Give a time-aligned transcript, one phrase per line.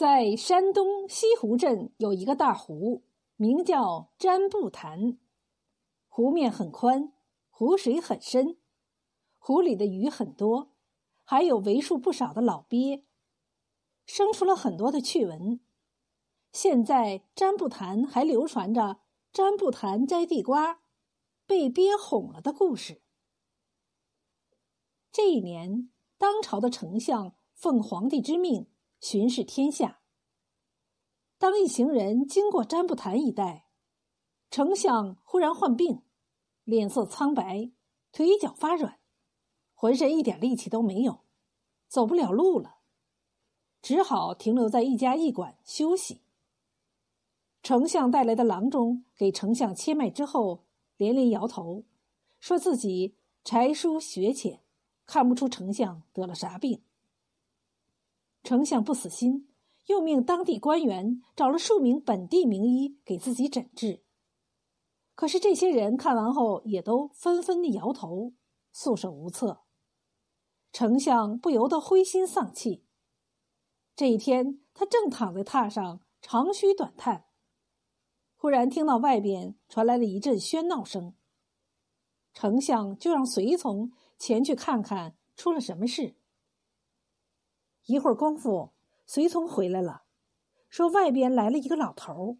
[0.00, 3.02] 在山东西湖镇有一个大湖，
[3.36, 5.18] 名叫占布潭。
[6.08, 7.12] 湖面很宽，
[7.50, 8.56] 湖水很深，
[9.36, 10.70] 湖里的鱼很多，
[11.22, 13.04] 还有为数不少的老鳖，
[14.06, 15.60] 生出了很多的趣闻。
[16.50, 20.80] 现在占布潭还流传着占布潭摘地瓜，
[21.44, 23.02] 被鳖哄了的故事。
[25.12, 28.66] 这一年，当朝的丞相奉皇帝之命。
[29.00, 30.00] 巡视天下。
[31.38, 33.66] 当一行人经过占卜潭一带，
[34.50, 36.02] 丞相忽然患病，
[36.64, 37.72] 脸色苍白，
[38.12, 39.00] 腿脚发软，
[39.74, 41.24] 浑身一点力气都没有，
[41.88, 42.80] 走不了路了，
[43.80, 46.20] 只好停留在一家驿馆休息。
[47.62, 50.66] 丞相带来的郎中给丞相切脉之后，
[50.98, 51.84] 连连摇头，
[52.38, 54.62] 说自己才疏学浅，
[55.06, 56.82] 看不出丞相得了啥病。
[58.42, 59.48] 丞相不死心，
[59.86, 64.02] 又命当地官员找了数名本地名医给自己诊治。
[65.14, 68.32] 可是这些人看完后，也都纷纷的摇头，
[68.72, 69.62] 束手无策。
[70.72, 72.86] 丞相不由得灰心丧气。
[73.94, 77.26] 这一天，他正躺在榻上长吁短叹，
[78.36, 81.14] 忽然听到外边传来了一阵喧闹声。
[82.32, 86.14] 丞相就让随从前去看看出了什么事。
[87.90, 88.72] 一会儿功夫，
[89.04, 90.04] 随从回来了，
[90.68, 92.38] 说外边来了一个老头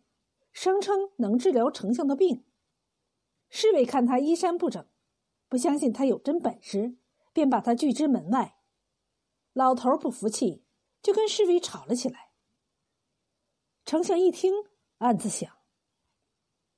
[0.52, 2.44] 声称能治疗丞相的病。
[3.48, 4.86] 侍卫看他衣衫不整，
[5.48, 6.96] 不相信他有真本事，
[7.32, 8.58] 便把他拒之门外。
[9.52, 10.64] 老头不服气，
[11.02, 12.30] 就跟侍卫吵了起来。
[13.84, 14.54] 丞相一听，
[14.98, 15.50] 暗自想：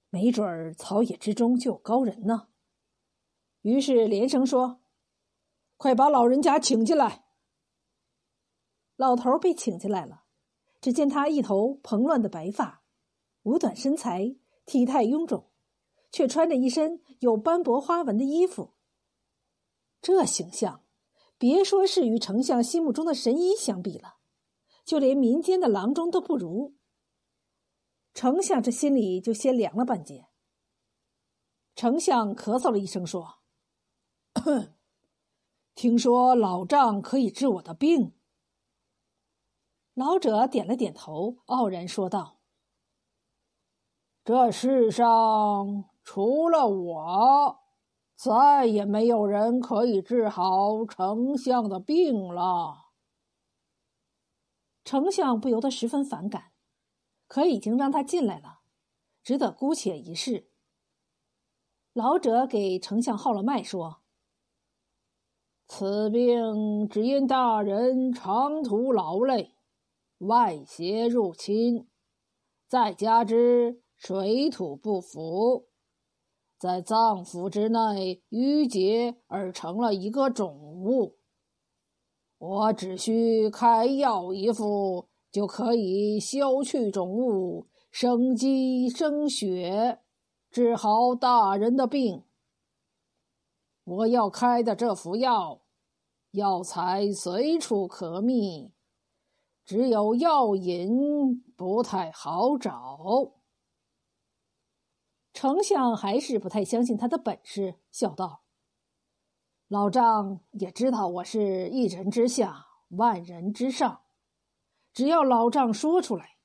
[0.08, 2.48] 没准儿草野之中就有高人呢。
[3.60, 4.80] 于是连声说
[5.76, 7.26] ：“快把老人家请进来。”
[9.02, 10.22] 老头被请进来了，
[10.80, 12.84] 只见他一头蓬乱的白发，
[13.42, 15.50] 五短身材，体态臃肿，
[16.12, 18.74] 却穿着一身有斑驳花纹的衣服。
[20.00, 20.84] 这形象，
[21.36, 24.18] 别说是与丞相心目中的神医相比了，
[24.84, 26.76] 就连民间的郎中都不如。
[28.14, 30.28] 丞相这心里就先凉了半截。
[31.74, 33.40] 丞相咳嗽了一声，说
[35.74, 38.12] ：“听说老丈可以治我的病。”
[39.94, 42.38] 老者点了点头，傲然说道
[44.24, 47.60] ：“这世上除了我，
[48.16, 52.92] 再也没有人可以治好丞相的病了。”
[54.82, 56.52] 丞相不由得十分反感，
[57.26, 58.60] 可已经让他进来了，
[59.22, 60.48] 只得姑且一试。
[61.92, 64.00] 老者给丞相号了脉，说
[65.68, 69.54] ：“此病只因大人长途劳累。”
[70.22, 71.88] 外邪入侵，
[72.68, 75.66] 再加之水土不服，
[76.58, 81.16] 在脏腑之内淤结而成了一个肿物。
[82.38, 89.98] 我只需开药一副，就可以消去肿物，生机生血，
[90.50, 92.24] 治好大人的病。
[93.84, 95.62] 我要开的这副药，
[96.30, 98.72] 药材随处可觅。
[99.64, 103.32] 只有药引不太好找。
[105.32, 108.42] 丞相还是不太相信他的本事，笑道
[109.68, 114.02] ：“老丈也知道我是一人之下，万人之上。
[114.92, 116.36] 只要老丈说出来，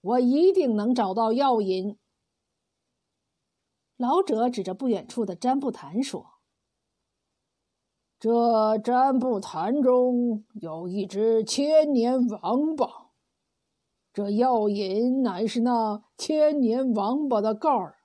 [0.00, 1.98] 我一定能找到药引。”
[3.96, 6.33] 老者指着不远处的占卜坛说。
[8.24, 13.10] 这占卜坛中有一只千年王八，
[14.14, 17.96] 这药引乃是那千年王八的盖儿。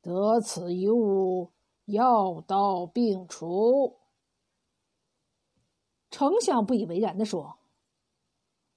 [0.00, 1.50] 得此一物，
[1.86, 3.96] 药到病除。
[6.08, 7.56] 丞相不以为然的说：“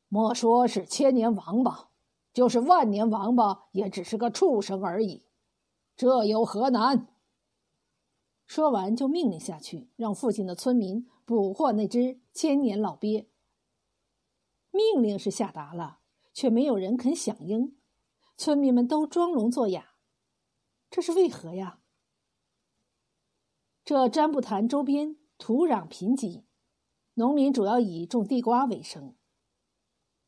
[0.10, 1.90] 莫说是千年王八，
[2.34, 5.22] 就是万年王八，也只是个畜生而已，
[5.96, 7.10] 这有何难？”
[8.46, 13.30] 说完，就命令下去，让附近的村民捕获那只千年老鳖。
[14.72, 16.00] 命令是下达了，
[16.34, 17.78] 却没有人肯响应，
[18.38, 19.96] 村民们都装聋作哑。
[20.90, 21.80] 这是为何呀？
[23.84, 26.44] 这占卜潭周边土壤贫瘠，
[27.16, 29.16] 农民主要以种地瓜为生。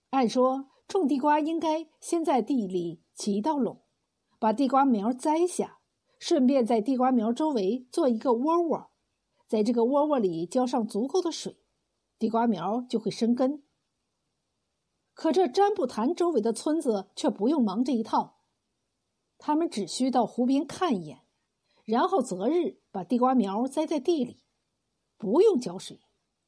[0.10, 3.84] 按说，种地瓜应该先在地里起一道垄，
[4.40, 5.76] 把地瓜苗栽下。
[6.19, 8.92] 顺便在地瓜苗周围做一个窝窝，
[9.48, 11.58] 在这个窝窝里浇上足够的水，
[12.18, 13.64] 地瓜苗就会生根。
[15.14, 18.38] 可这占卜坛周围的村子却不用忙这一套，
[19.38, 21.24] 他们只需到湖边看一眼，
[21.86, 24.44] 然后择日把地瓜苗栽在地里，
[25.18, 26.02] 不用浇水，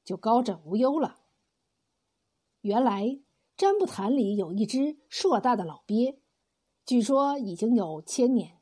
[0.03, 1.17] 就高枕无忧了。
[2.61, 3.19] 原来
[3.57, 6.19] 占卜坛里有一只硕大的老鳖，
[6.85, 8.58] 据说已经有千年，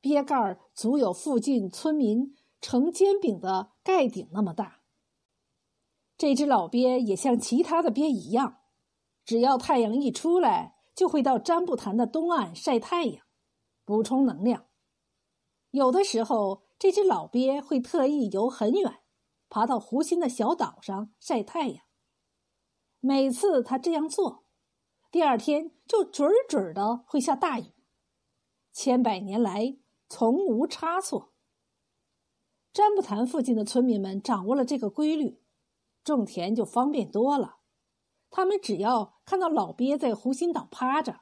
[0.00, 4.82] 鳖盖儿足有附近村民盛煎饼的盖顶那么大。
[6.16, 8.58] 这只老鳖也像其他的鳖一样，
[9.24, 13.24] 只要太阳一出来，就会到占卜潭的东岸晒太阳，
[13.84, 14.66] 补充能量。
[15.70, 19.00] 有的时候，这只老鳖会特意游很远，
[19.48, 21.84] 爬到湖心的小岛上晒太阳。
[23.00, 24.44] 每次他这样做，
[25.10, 27.72] 第二天就准准的会下大雨，
[28.72, 29.78] 千百年来
[30.10, 31.32] 从无差错。
[32.72, 35.40] 占卜潭附近的村民们掌握了这个规律，
[36.02, 37.58] 种田就方便多了。
[38.28, 41.20] 他们只要看到老鳖在湖心岛趴着，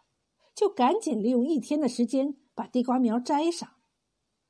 [0.55, 3.75] 就赶紧利用一天的时间把地瓜苗摘上，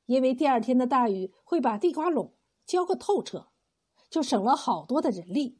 [0.05, 2.33] 因为第二天的大雨会把地瓜垄
[2.65, 3.49] 浇个透彻，
[4.09, 5.59] 就省了好多的人力。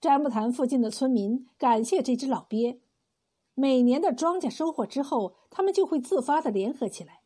[0.00, 2.82] 占卜潭附近的村民感谢这只老鳖。
[3.54, 7.22] 每年的庄稼收获之后，他们就会自发的联合起来，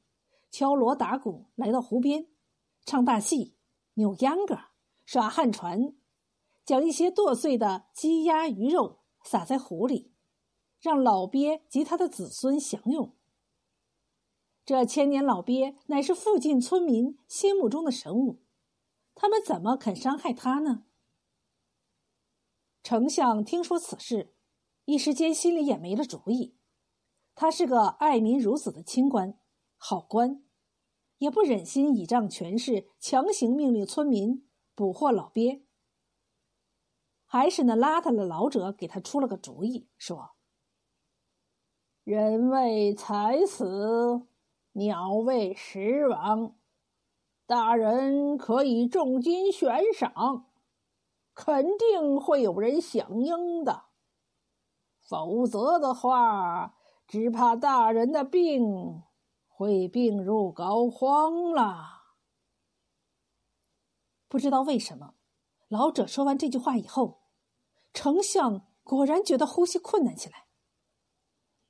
[0.51, 2.27] 敲锣打鼓来到湖边，
[2.85, 3.55] 唱大戏、
[3.95, 4.59] 扭秧歌、
[5.05, 5.95] 耍旱船，
[6.65, 10.13] 将一些剁碎的鸡鸭鱼肉撒在湖里，
[10.81, 13.15] 让老鳖及他的子孙享用。
[14.65, 18.43] 这千年老鳖乃是附近村民心目中的神物，
[19.15, 20.83] 他们怎么肯伤害它呢？
[22.83, 24.35] 丞相听说此事，
[24.87, 26.57] 一时间心里也没了主意。
[27.35, 29.39] 他是个爱民如子的清官，
[29.77, 30.43] 好官，
[31.19, 35.67] 也不忍心倚仗权势强行命令村民捕获老鳖。
[37.27, 40.37] 还是那邋遢的老者给他出了个主意，说
[42.05, 44.29] ：“人为财死，
[44.73, 46.57] 鸟为食亡，
[47.45, 50.47] 大人可以重金悬赏。”
[51.35, 53.86] 肯定会有人响应的，
[55.09, 56.75] 否则的话，
[57.07, 59.03] 只怕大人的病
[59.47, 62.03] 会病入膏肓了。
[64.29, 65.15] 不知道为什么，
[65.69, 67.21] 老者说完这句话以后，
[67.95, 70.47] 丞相果然觉得呼吸困难起来。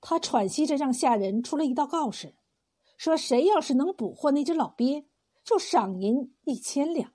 [0.01, 2.37] 他喘息着让下人出了一道告示，
[2.97, 5.07] 说谁要是能捕获那只老鳖，
[5.45, 7.13] 就赏银一千两。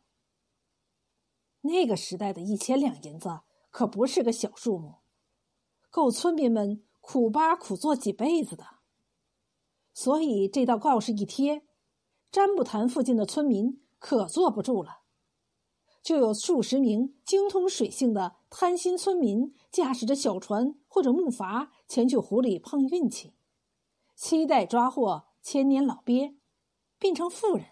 [1.62, 3.42] 那个时代的一千两银子
[3.72, 5.01] 可不是个小数目，
[5.92, 8.66] 够村民们苦扒苦做几辈子的。
[9.94, 11.62] 所以这道告示一贴，
[12.32, 15.02] 占卜潭附近的村民可坐不住了，
[16.02, 23.34] 就有数十名精通水性的贪心村民驾驶着小船或者木筏前去湖里碰运气，
[24.16, 26.38] 期待抓获千年老鳖，
[26.98, 27.66] 变成富人。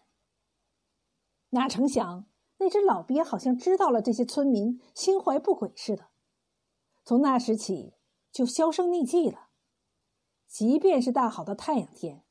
[1.52, 2.26] 哪成想？
[2.58, 6.10] 那只老鳖好像知道了这些村民心怀不轨似的，
[7.06, 7.94] 从那时起
[8.32, 9.50] 就销声匿迹了。
[10.48, 12.24] 即便是大好的太阳天，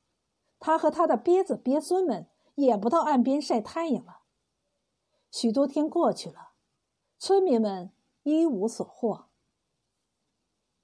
[0.58, 4.22] 他和他的鳖子鳖孙们也不到岸边晒太阳了。
[5.30, 6.52] 许多天过去了，
[7.18, 7.92] 村民们
[8.22, 9.28] 一无所获。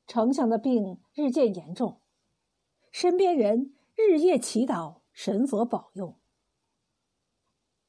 [0.07, 2.01] 丞相的病日渐严重，
[2.91, 6.17] 身边人日夜祈祷神佛保佑。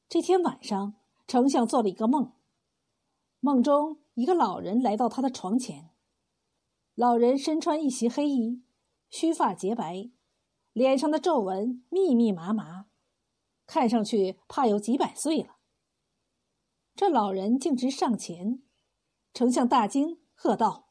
[0.08, 0.94] 这天晚上。
[1.28, 2.34] 丞相做了一个梦，
[3.40, 5.90] 梦中一个老人来到他的床前。
[6.96, 8.62] 老人身穿一袭黑衣，
[9.10, 10.10] 须发洁白，
[10.72, 12.86] 脸上的皱纹密密麻麻，
[13.66, 15.56] 看上去怕有几百岁了。
[16.94, 18.62] 这老人径直上前，
[19.34, 20.88] 丞相大惊，喝道：“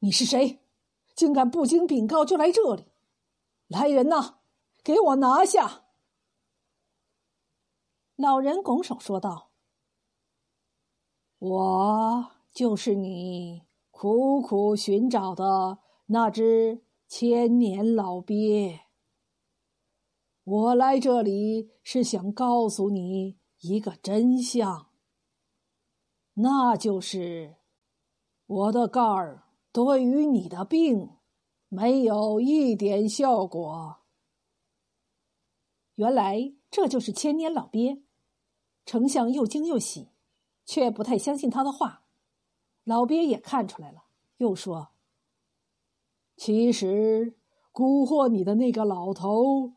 [0.00, 0.64] 你是谁？
[1.14, 2.86] 竟敢不经禀告就来这里？
[3.68, 4.40] 来人呐，
[4.82, 5.84] 给我拿下！”
[8.16, 9.52] 老人拱手说道
[11.38, 13.62] ：“我就是你
[13.96, 18.80] 苦苦寻找的那只千年老鳖。
[20.42, 24.88] 我来这里是想告诉你一个真相，
[26.34, 27.54] 那就是
[28.46, 31.10] 我的盖儿对于你的病
[31.68, 33.98] 没有一点效果。
[35.94, 38.02] 原来这就是千年老鳖。”
[38.84, 40.10] 丞相又惊又喜，
[40.66, 42.03] 却不太相信他的话。
[42.84, 44.04] 老鳖也看出来了，
[44.36, 44.90] 又说
[46.36, 47.36] ：“其实
[47.72, 49.72] 蛊惑你的那个老头，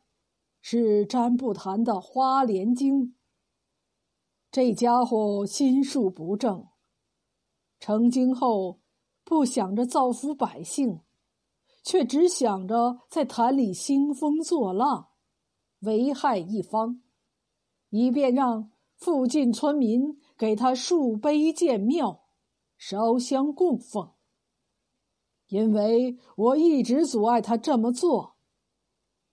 [0.61, 3.15] 是占卜坛的花莲精。
[4.51, 6.67] 这家伙心术不正，
[7.79, 8.81] 成精后
[9.23, 11.01] 不想着造福百姓，
[11.83, 15.09] 却只想着在坛里兴风作浪，
[15.79, 17.01] 危害一方，
[17.89, 22.26] 以便让附近村民给他树碑建庙、
[22.77, 24.13] 烧香供奉。
[25.47, 28.35] 因为我一直阻碍他这么做，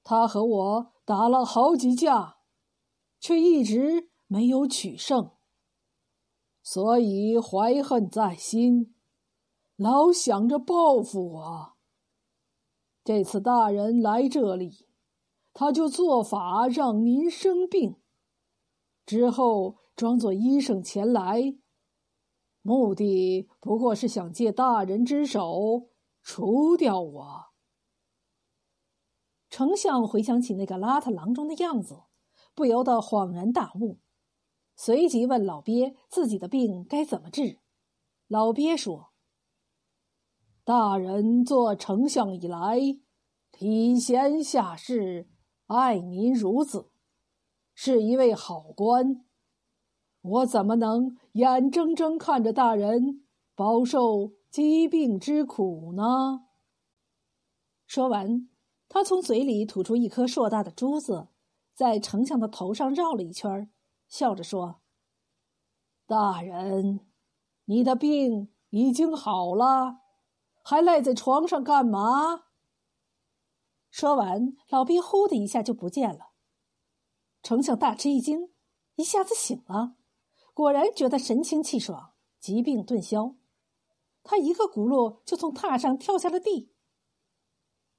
[0.02, 2.36] 他和我打了好几架，
[3.18, 5.32] 却一直没有取胜。
[6.62, 8.94] 所以怀恨在心，
[9.76, 11.74] 老想着报复我。
[13.02, 14.86] 这次大人来这里，
[15.52, 17.96] 他就做法让您生病，
[19.04, 21.56] 之后装作医生前来，
[22.66, 25.90] 目的不过是想借大人之手
[26.22, 27.44] 除掉我。
[29.50, 32.04] 丞相回想起那个邋遢郎中的样子，
[32.54, 34.00] 不由得恍然大悟。
[34.74, 37.60] 随即问老鳖自己的病该怎么治。
[38.28, 39.12] 老鳖说
[40.64, 42.80] ：“大人做丞相以来，
[43.58, 45.28] 礼贤下士，
[45.66, 46.90] 爱民如子，
[47.74, 49.26] 是一位好官。
[50.24, 56.46] 我怎么能眼睁睁看着大人饱受疾病之苦呢？”
[57.86, 58.48] 说完，
[58.88, 61.28] 他从嘴里吐出一颗硕大的珠子，
[61.74, 63.70] 在丞相的头上绕了一圈。
[64.08, 64.80] 笑着说
[66.06, 67.00] ：“大人，
[67.66, 70.00] 你的病已经好了，
[70.62, 72.44] 还赖在床上干嘛？”
[73.90, 76.30] 说完，老兵呼的一下就不见了。
[77.42, 78.50] 丞相大吃一惊，
[78.96, 79.96] 一下子醒了，
[80.54, 83.34] 果然觉得神清气爽，疾病顿消。
[84.22, 86.70] 他一个轱辘就从榻上跳下了地。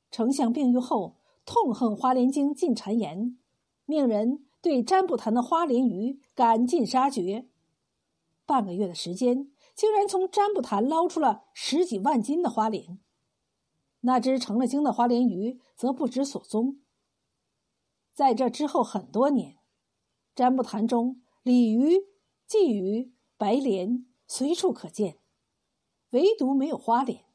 [0.09, 3.37] 丞相病愈后，痛恨花莲精进谗言，
[3.85, 4.41] 命人。
[4.61, 7.47] 对占卜坛的花莲鱼赶尽杀绝，
[8.47, 12.97] 半个月的时间，竟然从占卜坛捞出了十几万斤的花莲。
[13.99, 16.79] 那只成了精的花莲鱼则不知所踪。
[18.11, 19.59] 在这之后很多年，
[20.33, 21.99] 占卜坛中鲤鱼、
[22.47, 25.19] 鲫鱼、白鲢随处可见，
[26.11, 27.25] 唯独没有花鲢。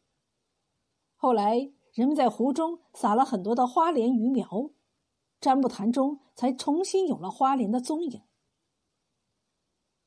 [1.16, 4.70] 后来，人们在湖中撒了很多的花鲢鱼苗。
[5.40, 8.24] 占卜坛中才重新有了花莲的踪影。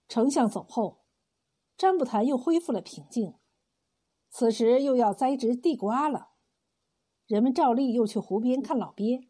[0.08, 1.06] 丞相走后，
[1.76, 3.34] 占卜坛又恢复了平静。
[4.30, 6.34] 此时又要栽植地瓜了，
[7.26, 9.28] 人们照例又去湖边看老鳖。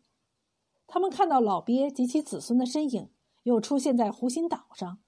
[0.86, 3.10] 他们看到老鳖及其子孙的身影
[3.44, 5.03] 又出现在湖心岛上，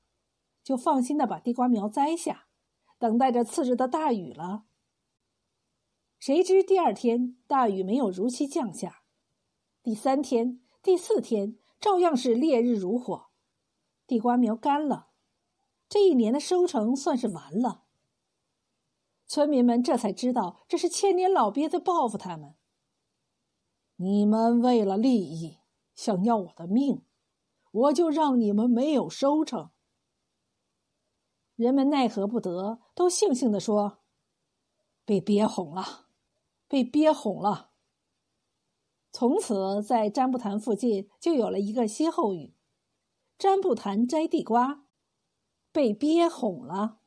[0.65, 2.47] 就放心的把地瓜苗栽下，
[2.97, 4.65] 等待着次日的大雨了。
[6.19, 9.03] 谁知第二天大雨没有如期降下，
[9.83, 10.59] 第三天。
[10.81, 13.27] 第四天，照样是烈日如火，
[14.05, 15.09] 地瓜苗干了，
[15.89, 17.85] 这一年的收成算是完了。
[19.25, 22.53] 村民们这才知道，这是千年老鳖在报复他们。
[23.95, 25.57] 你们为了利益
[25.95, 27.03] 想要我的命，
[27.71, 29.71] 我就让你们没有收成。
[31.55, 33.99] 人们奈何不得，都悻悻的说
[35.05, 36.07] ：“被憋哄了，
[36.67, 37.71] 被憋哄了。”
[39.13, 42.53] 从此，在占卜坛附近就有了一个歇后语
[43.39, 44.85] ：“占卜坛摘地瓜，
[45.71, 46.99] 被憋哄了。”